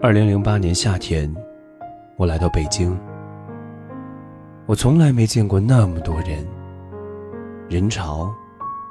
[0.00, 1.28] 二零零八年夏天，
[2.14, 2.96] 我来到北京。
[4.64, 6.46] 我从来没见过那么多人，
[7.68, 8.32] 人潮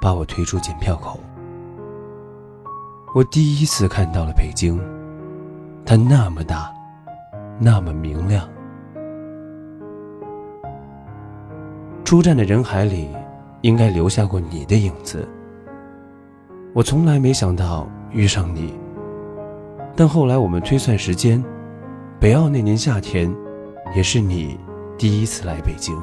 [0.01, 1.17] 把我推出检票口。
[3.15, 4.77] 我第一次看到了北京，
[5.85, 6.73] 它那么大，
[7.57, 8.45] 那么明亮。
[12.03, 13.07] 出站的人海里，
[13.61, 15.25] 应该留下过你的影子。
[16.73, 18.73] 我从来没想到遇上你，
[19.97, 21.43] 但后来我们推算时间，
[22.19, 23.35] 北奥那年夏天，
[23.95, 24.55] 也是你
[24.95, 25.97] 第一次来北京。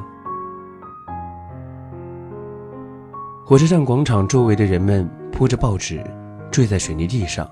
[3.46, 6.02] 火车站广场周围的人们铺着报纸，
[6.50, 7.48] 坠在水泥地上。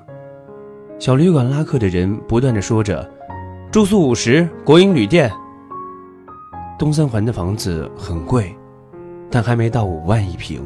[0.99, 3.09] 小旅馆拉客的人不断的说着
[3.71, 5.31] ：“住宿五十，国营旅店。”
[6.77, 8.53] 东三环的房子很贵，
[9.31, 10.61] 但还没到五万一平。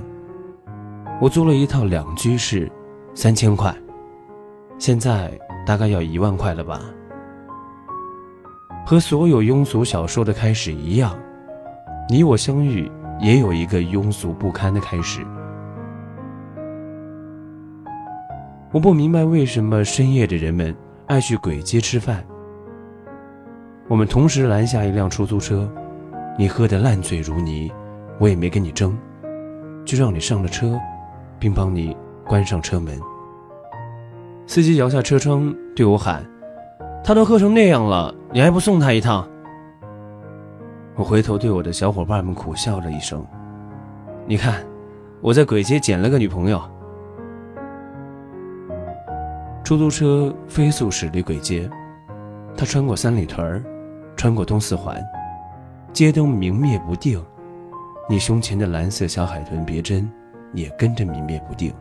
[1.20, 2.70] 我租了一套两居室，
[3.12, 3.76] 三千块，
[4.78, 5.30] 现在
[5.66, 6.80] 大概要一万块了吧。
[8.86, 11.14] 和所有庸俗小说的开始一样，
[12.08, 15.26] 你我相遇也有一个庸俗不堪的开始。
[18.72, 20.74] 我不明白为什么深夜的人们
[21.06, 22.24] 爱去鬼街吃饭。
[23.88, 25.70] 我们同时拦下一辆出租车，
[26.38, 27.70] 你喝得烂醉如泥，
[28.18, 28.96] 我也没跟你争，
[29.84, 30.78] 就让你上了车。
[31.38, 31.94] 并帮你
[32.24, 32.98] 关上车门。
[34.46, 36.24] 司机摇下车窗对我喊
[37.02, 39.28] ：“他都喝成那样了，你还不送他一趟？”
[40.94, 43.26] 我回头对我的小伙伴们苦笑了一声
[44.26, 44.64] ：“你看，
[45.20, 46.62] 我在鬼街捡了个女朋友。”
[49.64, 51.68] 出租车飞速驶离鬼街，
[52.56, 53.64] 他穿过三里屯
[54.16, 54.96] 穿过东四环，
[55.92, 57.22] 街灯明灭不定，
[58.08, 60.10] 你胸前的蓝色小海豚别针。
[60.52, 61.74] 也跟着明灭不定。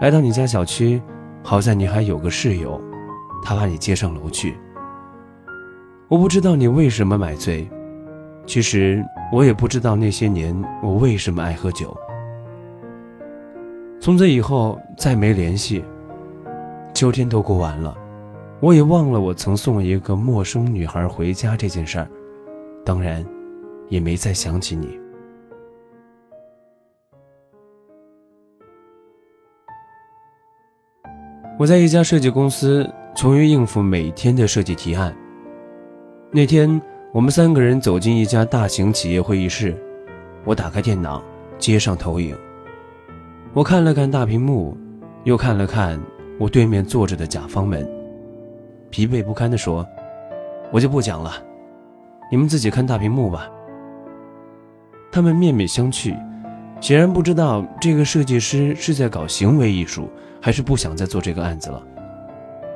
[0.00, 1.00] 来到你家小区，
[1.42, 2.80] 好在你还有个室友，
[3.42, 4.56] 他把你接上楼去。
[6.08, 7.68] 我不知道你为什么买醉，
[8.46, 11.94] 其实我也不知道那些年我为什么爱喝酒。
[14.00, 15.84] 从此以后再没联系，
[16.94, 17.94] 秋天都过完了，
[18.60, 22.08] 我也忘了我曾送一个陌生女孩回家这件事儿，
[22.86, 23.24] 当然，
[23.90, 24.99] 也没再想起你。
[31.60, 35.14] 我在一家设计公司，从于应付每天的设计提案。
[36.30, 36.80] 那天，
[37.12, 39.76] 我们三个人走进一家大型企业会议室，
[40.46, 41.22] 我打开电脑，
[41.58, 42.34] 接上投影。
[43.52, 44.74] 我看了看大屏幕，
[45.24, 46.00] 又看了看
[46.38, 47.86] 我对面坐着的甲方们，
[48.88, 49.86] 疲惫不堪地说
[50.72, 51.30] ：“我就不讲了，
[52.30, 53.50] 你们自己看大屏幕吧。”
[55.12, 56.16] 他们面面相觑。
[56.80, 60.08] 显然不知道这个设计师是在搞行为艺术，
[60.40, 61.82] 还是不想再做这个案子了。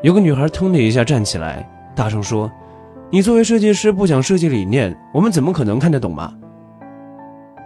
[0.03, 1.67] 有个女孩腾的一下站起来，
[1.97, 2.51] 大声说
[3.11, 6.35] ：“你作为设计师不讲设计理念，我们怎么可能看得懂嘛？”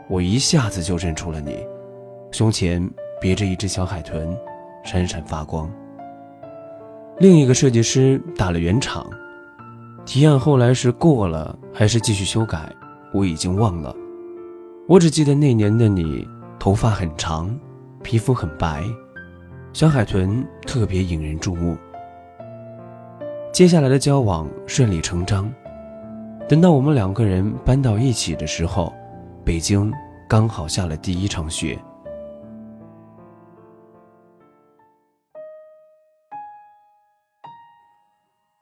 [0.09, 1.59] 我一下子就认出了你，
[2.31, 2.89] 胸前
[3.21, 4.35] 别着一只小海豚，
[4.85, 5.69] 闪闪发光。
[7.19, 9.05] 另一个设计师打了圆场，
[10.07, 12.73] 提案后来是过了还是继续修改，
[13.13, 13.93] 我已经忘了。
[14.89, 16.27] 我只记得那年的你，
[16.59, 17.55] 头发很长，
[18.03, 18.83] 皮肤很白，
[19.75, 21.77] 小海豚特别引人注目。
[23.53, 25.53] 接下来的交往顺理成章。
[26.49, 28.91] 等到我们两个人搬到一起的时候，
[29.45, 29.93] 北京
[30.27, 31.79] 刚好下了第一场雪。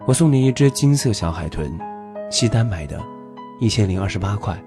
[0.05, 1.71] 我送你一只金色小海豚，
[2.33, 3.01] 西单买的，
[3.61, 4.61] 一千零二十八块。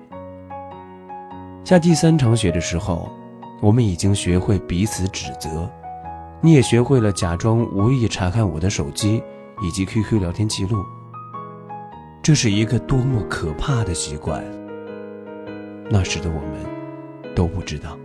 [1.65, 3.11] 下第三场雪的时候，
[3.61, 5.69] 我们已经学会彼此指责，
[6.41, 9.21] 你也学会了假装无意查看我的手机
[9.61, 10.83] 以及 QQ 聊天记录。
[12.23, 14.43] 这是一个多么可怕的习惯。
[15.89, 17.97] 那时的我们都不知道。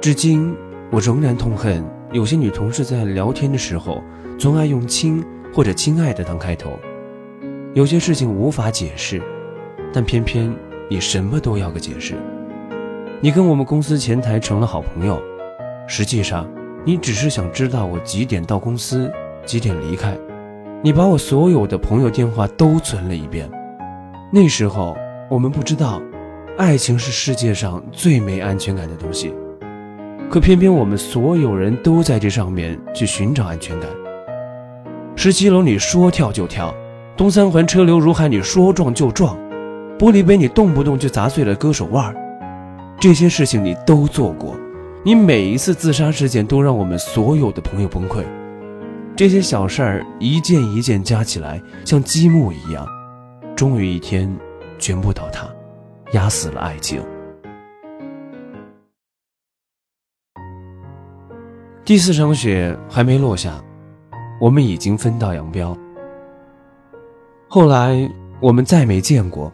[0.00, 0.54] 至今，
[0.90, 4.02] 我仍然痛恨有些女同事在聊天的时候，
[4.38, 6.78] 总爱用“亲”或者“亲爱的”当开头。
[7.74, 9.20] 有些事情无法解释，
[9.92, 10.54] 但偏偏。
[10.92, 12.14] 你什么都要个解释。
[13.18, 15.18] 你跟我们公司前台成了好朋友，
[15.86, 16.46] 实际上
[16.84, 19.10] 你只是想知道我几点到公司，
[19.46, 20.14] 几点离开。
[20.82, 23.50] 你把我所有的朋友电话都存了一遍。
[24.30, 24.94] 那时候
[25.30, 25.98] 我们不知道，
[26.58, 29.32] 爱情是世界上最没安全感的东西，
[30.28, 33.88] 可偏偏我们所有人都在这上面去寻找安全感。
[35.16, 36.74] 十七楼你说跳就跳，
[37.16, 39.34] 东三环车流如海你说撞就撞。
[40.02, 42.12] 玻璃杯，你动不动就砸碎了割手腕
[42.98, 44.56] 这些事情你都做过。
[45.04, 48.24] 你每一次自杀事件都让我们所有的朋友崩溃。
[49.14, 52.84] 这些小事儿一件一件加起来，像积木一样，
[53.54, 54.28] 终于一天
[54.76, 55.48] 全部倒塌，
[56.14, 57.00] 压死了爱情。
[61.84, 63.62] 第四场雪还没落下，
[64.40, 65.78] 我们已经分道扬镳。
[67.46, 68.10] 后来
[68.40, 69.52] 我们再没见过。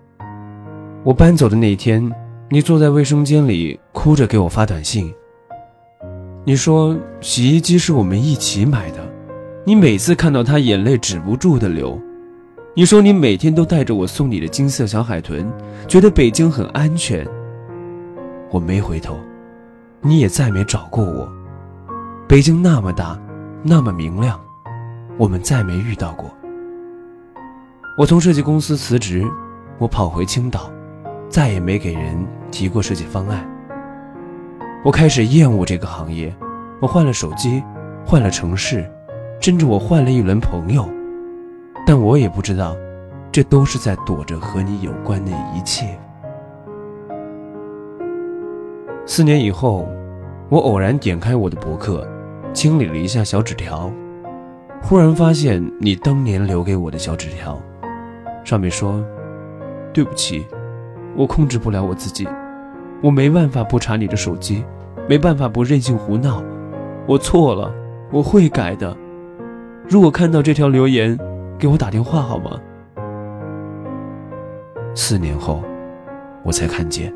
[1.05, 2.13] 我搬走的那一天，
[2.51, 5.13] 你坐在卫生间里哭着给我发短信。
[6.45, 8.99] 你说洗衣机是我们一起买的，
[9.65, 11.99] 你每次看到它，眼泪止不住的流。
[12.75, 15.51] 你说你每天都带着我送你的金色小海豚，
[15.87, 17.27] 觉得北京很安全。
[18.51, 19.17] 我没回头，
[20.01, 21.31] 你也再没找过我。
[22.27, 23.19] 北京那么大，
[23.63, 24.39] 那么明亮，
[25.17, 26.29] 我们再没遇到过。
[27.97, 29.25] 我从设计公司辞职，
[29.79, 30.71] 我跑回青岛，
[31.29, 33.47] 再也没给人提过设计方案。
[34.85, 36.35] 我开始厌恶这个行业，
[36.81, 37.63] 我换了手机，
[38.05, 38.89] 换了城市，
[39.41, 40.89] 甚至我换了一轮朋友，
[41.87, 42.77] 但我也不知道，
[43.31, 45.99] 这都是在躲着和你有关的一切。
[49.05, 49.89] 四年以后，
[50.49, 52.07] 我偶然点开我的博客。
[52.55, 53.93] 清理了一下小纸条，
[54.83, 57.61] 忽然发现你当年留给我的小纸条，
[58.43, 59.05] 上面说
[59.93, 60.45] ：“对不起，
[61.19, 62.29] 我控制不了我自己，
[63.03, 64.65] 我没办法不查你的手机，
[65.09, 66.41] 没办法不任性胡闹，
[67.09, 67.75] 我错了，
[68.13, 68.97] 我会改的。
[69.89, 71.19] 如果看到这条留言，
[71.59, 72.53] 给我打电话好吗？”
[74.95, 75.61] 四年后，
[76.45, 77.13] 我才看见。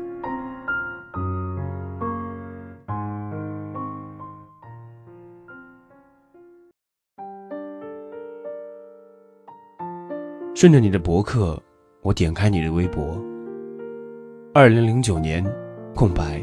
[10.53, 11.57] 顺着你的博客，
[12.01, 13.17] 我点开你的微博。
[14.55, 15.43] 二零零九年，
[15.95, 16.39] 空白。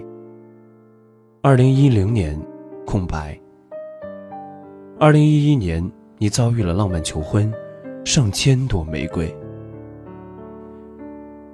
[1.42, 2.36] 二零一零年，
[2.84, 3.40] 空白。
[4.98, 7.54] 二零一一年，你遭遇了浪漫求婚，
[8.04, 9.32] 上千朵玫瑰。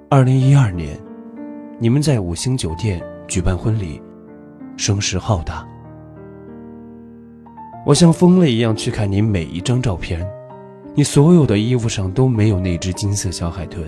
[0.09, 0.99] 二零一二年，
[1.77, 4.01] 你们在五星酒店举办婚礼，
[4.77, 5.63] 声势浩大。
[7.85, 10.27] 我像疯了一样去看你每一张照片。
[10.95, 13.87] 你所有的衣服上都没有那只金色小海豚。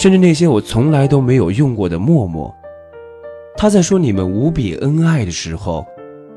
[0.00, 2.50] 甚至那些我从来都没有用过的陌陌。
[3.54, 5.86] 他在说你们无比恩爱的时候，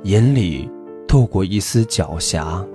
[0.01, 0.69] 眼里
[1.07, 2.67] 透过一丝狡黠。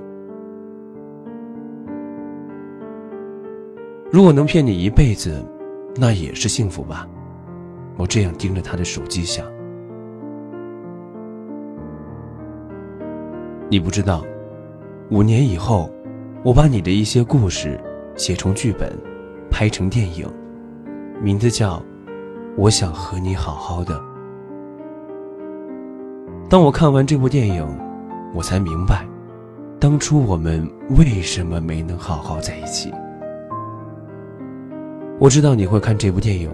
[4.11, 5.45] 如果能骗你一辈子，
[5.95, 7.07] 那也是幸福吧。
[7.99, 9.45] 我这样盯着他的手机想，
[13.69, 14.25] 你不知道。
[15.11, 15.91] 五年以后，
[16.43, 17.79] 我把你的一些故事
[18.17, 18.91] 写成剧本，
[19.51, 20.27] 拍成电影，
[21.21, 21.77] 名字叫
[22.57, 23.95] 《我想和你好好的》。
[26.49, 27.67] 当我看完这部电影，
[28.33, 29.05] 我才明白，
[29.81, 32.93] 当初我们为什么没能好好在一起。
[35.19, 36.49] 我知道你会看这部电影，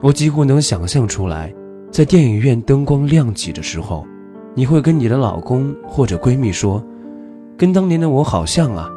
[0.00, 1.54] 我几乎能想象出来，
[1.90, 4.06] 在电影院灯光亮起的时候，
[4.54, 6.82] 你会跟你的老公或者闺蜜说。
[7.56, 8.90] 跟当年的我好像啊，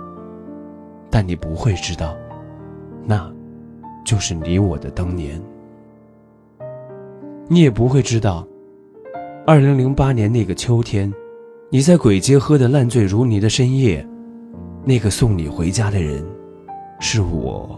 [1.12, 2.16] 但你不会知道，
[3.06, 3.30] 那，
[4.08, 5.38] 就是你我的当年。
[7.50, 8.48] 你也不会知道，
[9.46, 11.14] 二零零八年那个秋天，
[11.70, 14.08] 你在鬼街喝得烂醉如泥的深夜，
[14.86, 16.26] 那个送你回家的人，
[17.02, 17.78] 是我。